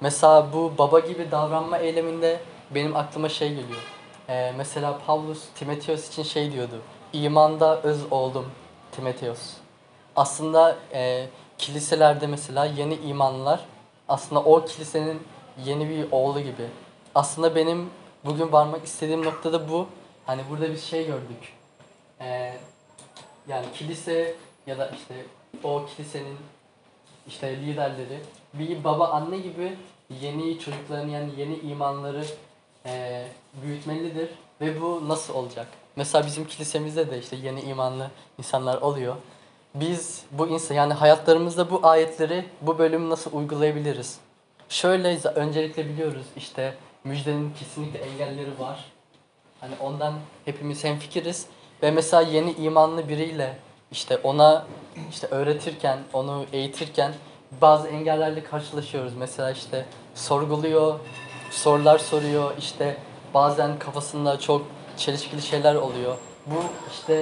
Mesela 0.00 0.52
bu 0.52 0.72
baba 0.78 1.00
gibi 1.00 1.30
davranma 1.30 1.78
eyleminde 1.78 2.40
benim 2.74 2.96
aklıma 2.96 3.28
şey 3.28 3.48
geliyor. 3.48 3.82
Ee, 4.28 4.52
mesela 4.56 4.98
Pavlus 5.06 5.44
Timoteos 5.54 6.08
için 6.08 6.22
şey 6.22 6.52
diyordu. 6.52 6.82
İmanda 7.12 7.80
öz 7.82 8.12
oldum 8.12 8.46
Timoteos. 8.92 9.52
Aslında 10.16 10.76
e, 10.92 11.26
kiliselerde 11.58 12.26
mesela 12.26 12.64
yeni 12.64 12.94
imanlılar 12.94 13.60
aslında 14.08 14.40
o 14.40 14.64
kilisenin 14.64 15.22
yeni 15.64 15.88
bir 15.88 16.06
oğlu 16.10 16.40
gibi. 16.40 16.66
Aslında 17.14 17.54
benim 17.54 17.90
bugün 18.24 18.52
varmak 18.52 18.84
istediğim 18.84 19.24
noktada 19.24 19.68
bu. 19.68 19.86
Hani 20.26 20.42
burada 20.50 20.70
bir 20.70 20.78
şey 20.78 21.06
gördük. 21.06 21.54
Ee, 22.20 22.54
yani 23.48 23.66
kilise 23.74 24.34
ya 24.66 24.78
da 24.78 24.88
işte 24.88 25.14
o 25.64 25.86
kilisenin 25.86 26.36
işte 27.28 27.56
liderleri 27.56 28.20
bir 28.54 28.84
baba 28.84 29.08
anne 29.08 29.38
gibi 29.38 29.76
yeni 30.20 30.58
çocuklarını 30.58 31.10
yani 31.10 31.30
yeni 31.36 31.56
imanları 31.56 32.24
e, 32.86 33.24
büyütmelidir 33.62 34.28
ve 34.60 34.80
bu 34.80 35.08
nasıl 35.08 35.34
olacak? 35.34 35.66
Mesela 35.96 36.26
bizim 36.26 36.46
kilisemizde 36.46 37.10
de 37.10 37.18
işte 37.18 37.36
yeni 37.36 37.60
imanlı 37.60 38.10
insanlar 38.38 38.82
oluyor. 38.82 39.16
Biz 39.74 40.22
bu 40.30 40.48
insan 40.48 40.74
yani 40.74 40.92
hayatlarımızda 40.92 41.70
bu 41.70 41.86
ayetleri 41.86 42.44
bu 42.60 42.78
bölümü 42.78 43.10
nasıl 43.10 43.36
uygulayabiliriz? 43.36 44.18
Şöyle 44.68 45.18
öncelikle 45.34 45.88
biliyoruz 45.88 46.26
işte 46.36 46.74
müjdenin 47.04 47.52
kesinlikle 47.58 47.98
engelleri 47.98 48.58
var. 48.58 48.84
Hani 49.60 49.74
ondan 49.80 50.14
hepimiz 50.44 50.84
hemfikiriz 50.84 51.46
ve 51.82 51.90
mesela 51.90 52.22
yeni 52.22 52.52
imanlı 52.52 53.08
biriyle 53.08 53.56
işte 53.92 54.16
ona 54.16 54.66
işte 55.10 55.26
öğretirken, 55.26 55.98
onu 56.12 56.44
eğitirken 56.52 57.12
bazı 57.60 57.88
engellerle 57.88 58.44
karşılaşıyoruz. 58.44 59.14
Mesela 59.14 59.50
işte 59.50 59.86
sorguluyor, 60.14 60.98
sorular 61.50 61.98
soruyor, 61.98 62.52
işte 62.58 62.96
bazen 63.34 63.78
kafasında 63.78 64.40
çok 64.40 64.66
çelişkili 64.96 65.42
şeyler 65.42 65.74
oluyor. 65.74 66.16
Bu 66.46 66.62
işte 66.92 67.14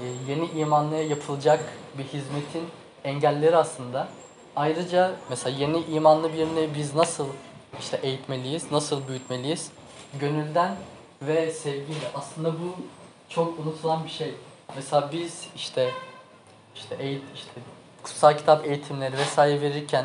e, 0.00 0.32
yeni 0.32 0.46
imanlıya 0.60 1.02
yapılacak 1.02 1.60
bir 1.98 2.04
hizmetin 2.04 2.68
engelleri 3.04 3.56
aslında. 3.56 4.08
Ayrıca 4.56 5.12
mesela 5.30 5.56
yeni 5.58 5.80
imanlı 5.80 6.32
birini 6.32 6.74
biz 6.74 6.94
nasıl 6.94 7.26
işte 7.80 8.00
eğitmeliyiz, 8.02 8.72
nasıl 8.72 9.08
büyütmeliyiz? 9.08 9.70
Gönülden 10.20 10.76
ve 11.22 11.50
sevgiyle. 11.50 12.10
Aslında 12.14 12.52
bu 12.52 12.74
çok 13.28 13.58
unutulan 13.58 14.04
bir 14.04 14.10
şey. 14.10 14.34
Mesela 14.76 15.12
biz 15.12 15.48
işte 15.56 15.90
işte 16.76 16.96
eğit 16.98 17.22
işte 17.34 17.60
kutsal 18.02 18.36
kitap 18.36 18.66
eğitimleri 18.66 19.18
vesaire 19.18 19.60
verirken 19.60 20.04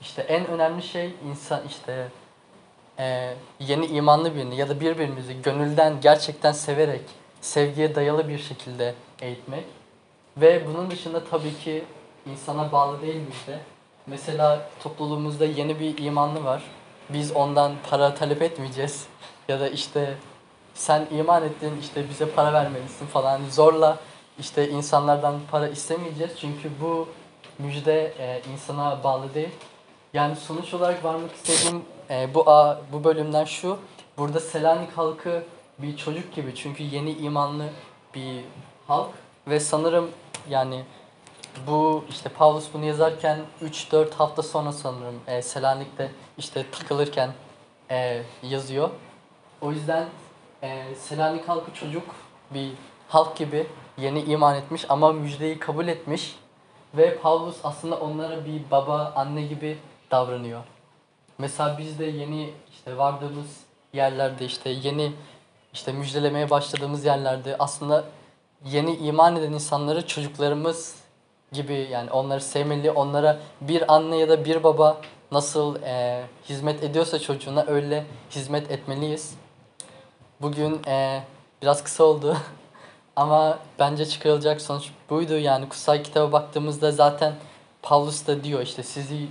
işte 0.00 0.22
en 0.22 0.46
önemli 0.46 0.82
şey 0.82 1.14
insan 1.30 1.60
işte 1.68 2.08
e, 2.98 3.34
yeni 3.60 3.86
imanlı 3.86 4.34
birini 4.34 4.56
ya 4.56 4.68
da 4.68 4.80
birbirimizi 4.80 5.42
gönülden 5.42 6.00
gerçekten 6.00 6.52
severek 6.52 7.02
sevgiye 7.40 7.94
dayalı 7.94 8.28
bir 8.28 8.38
şekilde 8.38 8.94
eğitmek. 9.20 9.64
Ve 10.36 10.66
bunun 10.66 10.90
dışında 10.90 11.24
tabii 11.24 11.58
ki 11.58 11.84
insana 12.26 12.72
bağlı 12.72 13.02
değil 13.02 13.20
müjde. 13.20 13.58
Mesela 14.06 14.68
topluluğumuzda 14.82 15.44
yeni 15.44 15.80
bir 15.80 15.98
imanlı 15.98 16.44
var. 16.44 16.62
Biz 17.08 17.32
ondan 17.32 17.72
para 17.90 18.14
talep 18.14 18.42
etmeyeceğiz. 18.42 19.06
Ya 19.48 19.60
da 19.60 19.68
işte 19.68 20.14
sen 20.74 21.06
iman 21.10 21.42
ettin 21.42 21.72
işte 21.80 22.08
bize 22.10 22.30
para 22.30 22.52
vermelisin 22.52 23.06
falan. 23.06 23.40
Zorla 23.50 23.98
işte 24.38 24.68
insanlardan 24.68 25.40
para 25.50 25.68
istemeyeceğiz. 25.68 26.32
Çünkü 26.40 26.70
bu 26.80 27.08
müjde 27.58 28.14
e, 28.18 28.42
insana 28.52 29.04
bağlı 29.04 29.34
değil. 29.34 29.50
Yani 30.12 30.36
sonuç 30.36 30.74
olarak 30.74 31.04
varmak 31.04 31.30
istediğim 31.34 31.82
e, 32.10 32.34
bu 32.34 32.50
a, 32.50 32.80
bu 32.92 33.04
bölümden 33.04 33.44
şu. 33.44 33.78
Burada 34.18 34.40
Selanik 34.40 34.98
halkı 34.98 35.42
bir 35.78 35.96
çocuk 35.96 36.34
gibi 36.34 36.54
çünkü 36.54 36.82
yeni 36.82 37.12
imanlı 37.12 37.64
bir 38.14 38.44
halk 38.86 39.10
ve 39.48 39.60
sanırım 39.60 40.10
yani 40.48 40.84
bu 41.66 42.04
işte 42.08 42.28
Paulus 42.28 42.64
bunu 42.74 42.84
yazarken 42.84 43.38
3-4 43.62 44.10
hafta 44.10 44.42
sonra 44.42 44.72
sanırım 44.72 45.20
e, 45.26 45.42
Selanik'te 45.42 46.10
işte 46.38 46.64
takılırken 46.70 47.30
e, 47.90 48.22
yazıyor. 48.42 48.90
O 49.60 49.72
yüzden 49.72 50.04
e, 50.64 50.94
Selanik 50.94 51.48
halkı 51.48 51.74
çocuk 51.74 52.04
bir 52.50 52.72
halk 53.08 53.36
gibi 53.36 53.66
yeni 53.98 54.22
iman 54.22 54.56
etmiş 54.56 54.86
ama 54.88 55.12
müjdeyi 55.12 55.58
kabul 55.58 55.88
etmiş 55.88 56.36
ve 56.94 57.18
Paulus 57.18 57.56
aslında 57.64 57.96
onlara 57.96 58.44
bir 58.44 58.70
baba, 58.70 59.12
anne 59.16 59.42
gibi 59.42 59.78
davranıyor. 60.10 60.60
Mesela 61.38 61.78
biz 61.78 61.98
de 61.98 62.04
yeni 62.04 62.50
işte 62.72 62.96
vardığımız 62.96 63.60
yerlerde 63.92 64.44
işte 64.44 64.70
yeni 64.70 65.12
işte 65.72 65.92
müjdelemeye 65.92 66.50
başladığımız 66.50 67.04
yerlerde 67.04 67.56
aslında 67.58 68.04
yeni 68.64 68.96
iman 68.96 69.36
eden 69.36 69.52
insanları 69.52 70.06
çocuklarımız 70.06 70.96
gibi 71.52 71.88
yani 71.90 72.10
onları 72.10 72.40
sevmeli, 72.40 72.90
onlara 72.90 73.38
bir 73.60 73.94
anne 73.94 74.16
ya 74.16 74.28
da 74.28 74.44
bir 74.44 74.62
baba 74.62 75.00
nasıl 75.32 75.82
eee, 75.82 76.24
hizmet 76.48 76.84
ediyorsa 76.84 77.18
çocuğuna 77.18 77.64
öyle 77.68 78.04
hizmet 78.30 78.70
etmeliyiz. 78.70 79.34
Bugün 80.40 80.80
eee, 80.86 81.22
biraz 81.62 81.84
kısa 81.84 82.04
oldu 82.04 82.36
ama 83.16 83.58
bence 83.78 84.06
çıkarılacak 84.06 84.60
sonuç 84.60 84.90
buydu 85.10 85.38
yani 85.38 85.68
kutsal 85.68 86.04
kitaba 86.04 86.32
baktığımızda 86.32 86.92
zaten 86.92 87.34
Pavlus 87.82 88.26
da 88.26 88.44
diyor 88.44 88.60
işte 88.62 88.82
sizi 88.82 89.26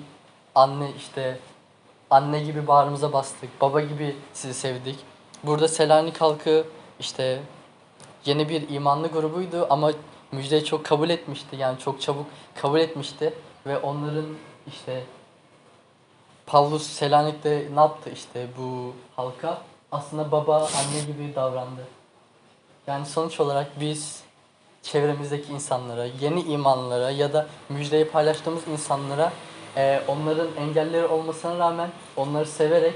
anne 0.56 0.92
işte 0.98 1.40
anne 2.10 2.40
gibi 2.44 2.68
bağrımıza 2.68 3.14
bastık, 3.14 3.62
baba 3.62 3.82
gibi 3.82 4.16
sizi 4.34 4.54
sevdik. 4.54 5.00
Burada 5.44 5.68
Selanik 5.68 6.22
halkı 6.22 6.66
işte 7.00 7.42
yeni 8.26 8.50
bir 8.50 8.70
imanlı 8.70 9.08
grubuydu 9.08 9.68
ama 9.70 9.92
müjdeyi 10.32 10.66
çok 10.66 10.86
kabul 10.86 11.10
etmişti. 11.10 11.56
Yani 11.56 11.80
çok 11.80 12.02
çabuk 12.02 12.26
kabul 12.62 12.80
etmişti 12.80 13.34
ve 13.68 13.78
onların 13.78 14.26
işte 14.68 15.04
Pavlus 16.46 16.84
Selanik'te 16.88 17.68
ne 17.76 17.80
yaptı 17.80 18.10
işte 18.10 18.48
bu 18.58 18.94
halka? 19.16 19.62
Aslında 19.94 20.32
baba, 20.32 20.58
anne 20.58 21.00
gibi 21.08 21.36
davrandı. 21.36 21.82
Yani 22.88 23.06
sonuç 23.06 23.40
olarak 23.40 23.80
biz 23.80 24.24
çevremizdeki 24.84 25.54
insanlara, 25.54 26.06
yeni 26.22 26.42
imanlara 26.42 27.12
ya 27.12 27.34
da 27.34 27.48
müjdeyi 27.70 28.06
paylaştığımız 28.06 28.68
insanlara 28.68 29.34
e, 29.78 30.02
onların 30.08 30.48
engelleri 30.60 31.06
olmasına 31.06 31.60
rağmen 31.60 31.90
onları 32.18 32.46
severek 32.46 32.96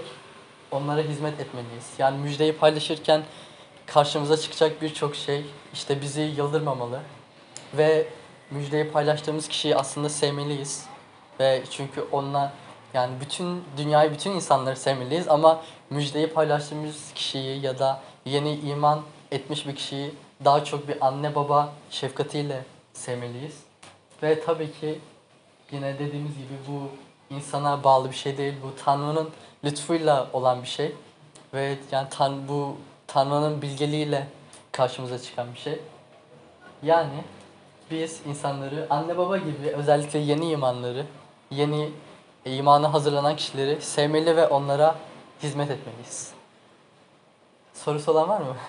onlara 0.72 1.01
hizmet 1.01 1.39
etmeliyiz. 1.39 1.86
Yani 1.98 2.18
müjdeyi 2.18 2.54
paylaşırken 2.54 3.24
karşımıza 3.86 4.38
çıkacak 4.38 4.82
birçok 4.82 5.16
şey 5.16 5.46
işte 5.74 6.01
bizi 6.01 6.22
yıldırmamalı 6.22 7.00
ve 7.74 8.08
müjdeyi 8.51 8.92
paylaştığımız 8.92 9.48
kişiyi 9.48 9.75
aslında 9.75 10.10
sevmeliyiz. 10.10 10.86
Ve 11.39 11.63
çünkü 11.72 12.06
onunla 12.12 12.51
yani 12.98 13.13
bütün 13.22 13.63
dünyayı, 13.77 14.12
bütün 14.12 14.32
insanları 14.32 14.75
sevmeliyiz 14.75 15.27
ama 15.27 15.62
müjdeyi 15.89 16.27
paylaştığımız 16.27 17.13
kişiyi 17.16 17.62
ya 17.66 17.80
da 17.80 18.01
yeni 18.25 18.56
iman 18.56 19.01
etmiş 19.32 19.68
bir 19.68 19.75
kişiyi 19.75 20.13
daha 20.46 20.63
çok 20.63 20.88
bir 20.88 21.08
anne 21.08 21.36
baba 21.36 21.74
şefkatiyle 21.89 22.63
sevmeliyiz. 22.94 23.63
Ve 24.24 24.42
tabii 24.42 24.72
ki 24.72 25.00
yine 25.72 26.00
dediğimiz 26.00 26.38
gibi 26.38 26.54
bu 26.68 26.89
insana 27.36 27.84
bağlı 27.84 28.12
bir 28.12 28.16
şey 28.16 28.38
değil. 28.38 28.54
Bu 28.63 28.84
Tanrı'nın 28.84 29.30
lütfuyla 29.63 30.27
olan 30.34 30.62
bir 30.62 30.68
şey. 30.68 30.96
Ve 31.54 31.77
yani 31.92 32.10
tan 32.10 32.48
bu 32.48 32.75
Tanrı'nın 33.08 33.62
bilgeliğiyle 33.62 34.27
karşımıza 34.72 35.20
çıkan 35.20 35.54
bir 35.54 35.60
şey. 35.60 35.80
Yani 36.84 37.24
biz 37.92 38.22
insanları 38.25 38.88
anne 38.89 39.18
baba 39.18 39.38
gibi 39.38 39.68
özellikle 39.75 40.20
yeni 40.20 40.51
imanları, 40.51 41.06
yeni 41.51 41.89
imana 42.50 42.94
hazırlanan 42.94 43.36
kişileri 43.36 43.82
sevmeli 43.82 44.36
ve 44.36 44.48
onlara 44.48 44.96
hizmet 45.44 45.72
etmeliyiz. 45.72 46.32
Sorusu 47.74 48.12
olan 48.12 48.30
var 48.30 48.42
mı? 48.42 48.56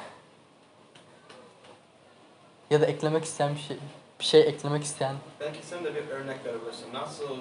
Ya 2.71 2.81
da 2.81 2.87
eklemek 2.87 3.25
isteyen 3.25 3.55
bir 3.55 3.61
şey, 3.61 3.77
bir 4.21 4.25
şey 4.25 4.41
eklemek 4.41 4.85
isteyen. 4.85 5.17
Belki 5.41 5.67
sen 5.67 5.85
de 5.85 5.95
bir 5.95 6.09
örnek 6.09 6.45
verebilirsin. 6.45 6.95
Nasıl 6.95 7.37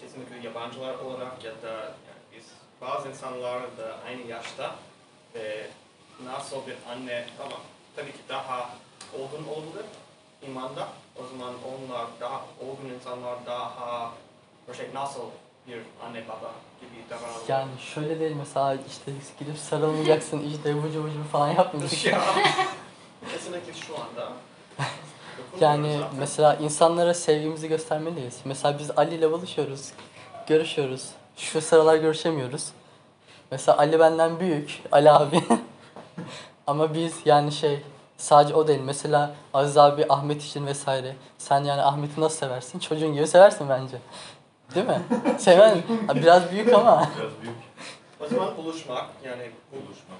kesinlikle 0.00 0.48
yabancılar 0.48 0.98
olarak 0.98 1.44
ya 1.44 1.52
da 1.62 1.72
yani 1.82 2.22
biz 2.36 2.44
bazı 2.80 3.08
insanlar 3.08 3.62
da 3.62 3.96
aynı 4.06 4.26
yaşta 4.26 4.74
ve 5.34 5.66
nasıl 6.24 6.66
bir 6.66 6.76
anne 6.92 7.24
ama 7.44 7.56
tabii 7.96 8.12
ki 8.12 8.18
daha 8.28 8.70
olgun 9.18 9.48
olabilir 9.48 9.86
imanda. 10.42 10.88
O 11.16 11.26
zaman 11.26 11.54
onlar 11.64 12.06
daha 12.20 12.44
olgun 12.60 12.88
insanlar 12.94 13.46
daha 13.46 14.12
bir 14.68 14.74
şey 14.74 14.86
nasıl 14.94 15.22
bir 15.68 15.80
anne 16.06 16.28
baba 16.28 16.52
gibi 16.80 17.10
davranabilir. 17.10 17.48
Yani 17.48 17.70
şöyle 17.94 18.20
değil 18.20 18.36
mesela 18.38 18.74
işte 18.88 19.12
gidip 19.38 19.58
sarılmayacaksın 19.58 20.42
işte 20.42 20.74
vucu 20.74 21.02
vucu 21.04 21.24
falan 21.32 21.48
yapmayacaksın. 21.48 22.10
Ya, 22.10 22.20
kesinlikle 23.32 23.72
şu 23.72 23.94
anda. 23.94 24.32
Yani 25.60 25.92
zaten. 25.92 26.18
mesela 26.18 26.54
insanlara 26.54 27.14
sevgimizi 27.14 27.68
göstermeliyiz. 27.68 28.40
Mesela 28.44 28.78
biz 28.78 28.90
Ali 28.96 29.14
ile 29.14 29.32
buluşuyoruz, 29.32 29.92
görüşüyoruz. 30.46 31.10
Şu 31.36 31.60
sıralar 31.60 31.96
görüşemiyoruz. 31.96 32.72
Mesela 33.50 33.78
Ali 33.78 34.00
benden 34.00 34.40
büyük, 34.40 34.82
Ali 34.92 35.10
abi. 35.10 35.42
Ama 36.66 36.94
biz 36.94 37.14
yani 37.24 37.52
şey 37.52 37.82
sadece 38.16 38.54
o 38.54 38.68
değil. 38.68 38.80
Mesela 38.80 39.34
Aziz 39.54 39.76
abi 39.76 40.06
Ahmet 40.08 40.42
için 40.42 40.66
vesaire. 40.66 41.16
Sen 41.38 41.64
yani 41.64 41.82
Ahmet'i 41.82 42.20
nasıl 42.20 42.36
seversin? 42.36 42.78
Çocuğun 42.78 43.14
gibi 43.14 43.26
seversin 43.26 43.68
bence. 43.68 43.96
Değil 44.74 44.86
mi? 44.86 45.00
Seven 45.38 45.82
biraz 46.14 46.52
büyük 46.52 46.72
ama 46.72 47.08
Biraz 47.18 47.32
büyük 47.42 47.56
O 48.20 48.26
zaman 48.26 48.56
buluşmak 48.56 49.06
yani 49.24 49.50
buluşma. 49.72 50.14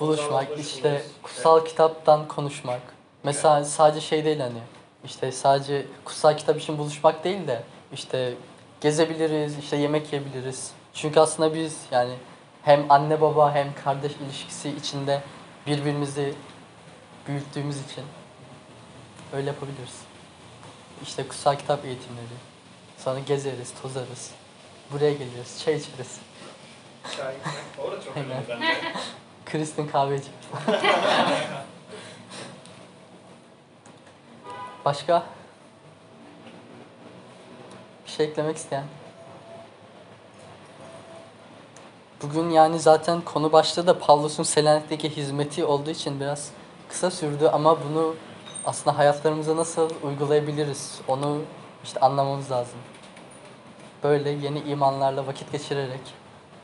buluşmak 0.00 0.58
işte 0.58 1.02
kutsal 1.22 1.64
kitaptan 1.64 2.28
konuşmak. 2.28 2.80
Mesela 3.24 3.64
sadece 3.64 4.00
şey 4.00 4.24
değil 4.24 4.40
hani 4.40 4.60
işte 5.04 5.32
sadece 5.32 5.86
kutsal 6.04 6.36
kitap 6.36 6.60
için 6.60 6.78
buluşmak 6.78 7.24
değil 7.24 7.46
de 7.46 7.62
işte 7.92 8.34
gezebiliriz, 8.80 9.58
işte 9.58 9.76
yemek 9.76 10.12
yiyebiliriz. 10.12 10.72
Çünkü 10.94 11.20
aslında 11.20 11.54
biz 11.54 11.78
yani 11.90 12.14
hem 12.62 12.90
anne 12.90 13.20
baba 13.20 13.54
hem 13.54 13.74
kardeş 13.84 14.12
ilişkisi 14.12 14.68
içinde 14.70 15.20
birbirimizi 15.66 16.34
büyüttüğümüz 17.28 17.76
için 17.84 18.04
öyle 19.32 19.46
yapabiliriz. 19.46 20.00
İşte 21.02 21.28
kutsal 21.28 21.56
kitap 21.56 21.84
eğitimleri. 21.84 22.49
Sonra 23.04 23.18
gezeriz, 23.18 23.72
tozarız. 23.82 24.30
Buraya 24.92 25.12
geliriz, 25.12 25.62
çay 25.64 25.74
içeriz. 25.74 26.18
çay 27.16 27.34
içmek. 27.36 27.54
O 27.86 27.92
da 27.92 28.02
çok 28.02 28.16
önemli 28.16 28.44
bence. 28.48 28.66
Kristin 29.46 29.86
kahveci. 29.86 30.28
Başka? 34.84 35.22
Bir 38.06 38.10
şey 38.10 38.26
eklemek 38.26 38.56
isteyen? 38.56 38.84
Bugün 42.22 42.50
yani 42.50 42.80
zaten 42.80 43.20
konu 43.20 43.52
başlığı 43.52 43.86
da 43.86 43.98
Pavlus'un 43.98 44.42
Selanik'teki 44.42 45.16
hizmeti 45.16 45.64
olduğu 45.64 45.90
için 45.90 46.20
biraz 46.20 46.50
kısa 46.88 47.10
sürdü 47.10 47.46
ama 47.52 47.78
bunu 47.84 48.14
aslında 48.64 48.98
hayatlarımıza 48.98 49.56
nasıl 49.56 49.90
uygulayabiliriz 50.02 51.00
onu 51.08 51.38
işte 51.84 52.00
anlamamız 52.00 52.50
lazım. 52.50 52.78
Böyle 54.02 54.30
yeni 54.30 54.58
imanlarla 54.60 55.26
vakit 55.26 55.52
geçirerek, 55.52 56.00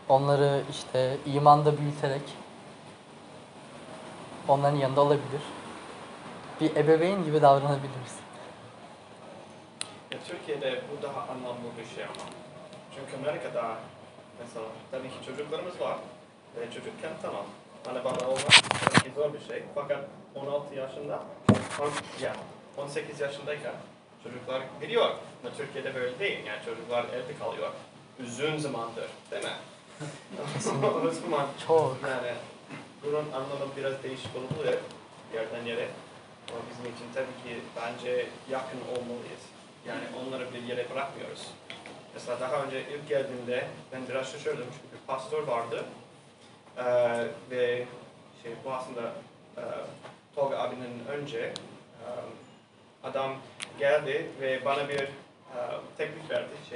onları 0.08 0.62
işte 0.70 1.16
imanda 1.26 1.78
büyüterek 1.78 2.22
onların 4.48 4.76
yanında 4.76 5.00
olabilir. 5.00 5.42
Bir 6.60 6.76
ebeveyn 6.76 7.24
gibi 7.24 7.42
davranabiliriz. 7.42 8.16
Ya, 10.10 10.18
Türkiye'de 10.28 10.82
bu 10.92 11.02
daha 11.02 11.20
anlamlı 11.20 11.68
bir 11.78 11.94
şey 11.94 12.04
ama. 12.04 12.14
Çünkü 12.94 13.26
Amerika'da 13.28 13.76
mesela 14.40 14.66
tabii 14.90 15.08
ki 15.08 15.26
çocuklarımız 15.26 15.80
var 15.80 15.96
ve 16.56 16.70
çocukken 16.70 17.12
tamam. 17.22 17.44
Anne 17.88 18.04
baba 18.04 18.24
olmak 18.26 18.62
tabii 18.84 19.02
ki 19.04 19.10
zor 19.16 19.32
bir 19.34 19.40
şey. 19.48 19.62
Fakat 19.74 20.04
16 20.34 20.74
yaşında, 20.74 21.22
on- 21.80 22.22
ya 22.24 22.32
18 22.78 23.20
yaşındayken 23.20 23.72
çocuklar 24.24 24.62
gidiyor. 24.80 25.10
Ama 25.44 25.54
Türkiye'de 25.56 25.94
böyle 25.94 26.18
değil. 26.18 26.38
Yani 26.46 26.64
çocuklar 26.64 27.04
evde 27.04 27.38
kalıyor. 27.38 27.70
Uzun 28.22 28.56
zamandır 28.56 29.08
değil 29.30 29.44
mi? 29.44 29.50
o 31.06 31.10
zaman 31.10 31.46
Çok. 31.66 31.96
yani 32.08 32.32
bunun 33.02 33.32
anlamı 33.32 33.72
biraz 33.76 34.02
değişik 34.02 34.30
olabilir 34.36 34.78
yerden 35.34 35.64
yere. 35.64 35.88
Ama 36.50 36.60
bizim 36.70 36.94
için 36.94 37.06
tabii 37.14 37.26
ki 37.26 37.60
bence 37.76 38.26
yakın 38.50 38.80
olmalıyız. 38.80 39.42
Yani 39.86 40.04
onları 40.20 40.54
bir 40.54 40.62
yere 40.62 40.90
bırakmıyoruz. 40.90 41.46
Mesela 42.14 42.40
daha 42.40 42.62
önce 42.62 42.80
ilk 42.80 43.08
geldiğimde 43.08 43.68
ben 43.92 44.08
biraz 44.08 44.32
şaşırdım 44.32 44.66
çünkü 44.72 45.06
pastör 45.06 45.42
vardı. 45.42 45.84
Ee, 46.78 47.26
ve 47.50 47.84
şey 48.42 48.52
bu 48.64 48.72
aslında 48.72 49.12
e, 49.56 49.62
Tolga 50.34 50.58
abinin 50.58 51.06
önce 51.08 51.38
e, 51.38 52.06
adam 53.04 53.32
geldi 53.78 54.26
ve 54.40 54.64
bana 54.64 54.88
bir 54.88 55.00
e, 55.00 55.58
teklif 55.96 56.30
verdi. 56.30 56.48
Şey, 56.70 56.74